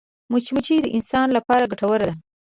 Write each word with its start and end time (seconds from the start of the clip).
مچمچۍ 0.31 0.77
د 0.81 0.87
انسان 0.97 1.27
لپاره 1.37 1.69
ګټوره 1.71 2.03
ده 2.09 2.13